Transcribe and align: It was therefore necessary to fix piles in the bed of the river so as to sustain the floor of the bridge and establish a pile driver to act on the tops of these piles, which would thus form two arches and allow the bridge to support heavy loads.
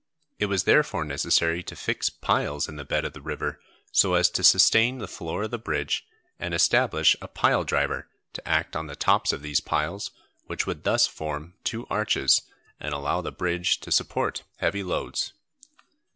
It 0.39 0.47
was 0.47 0.63
therefore 0.63 1.03
necessary 1.05 1.61
to 1.61 1.75
fix 1.75 2.09
piles 2.09 2.67
in 2.67 2.75
the 2.75 2.83
bed 2.83 3.05
of 3.05 3.13
the 3.13 3.21
river 3.21 3.59
so 3.91 4.15
as 4.15 4.31
to 4.31 4.43
sustain 4.43 4.97
the 4.97 5.07
floor 5.07 5.43
of 5.43 5.51
the 5.51 5.59
bridge 5.59 6.07
and 6.39 6.55
establish 6.55 7.15
a 7.21 7.27
pile 7.27 7.63
driver 7.63 8.07
to 8.33 8.47
act 8.49 8.75
on 8.75 8.87
the 8.87 8.95
tops 8.95 9.31
of 9.31 9.43
these 9.43 9.59
piles, 9.59 10.09
which 10.47 10.65
would 10.65 10.85
thus 10.85 11.05
form 11.05 11.53
two 11.63 11.85
arches 11.87 12.41
and 12.79 12.95
allow 12.95 13.21
the 13.21 13.31
bridge 13.31 13.79
to 13.81 13.91
support 13.91 14.41
heavy 14.57 14.81
loads. 14.81 15.33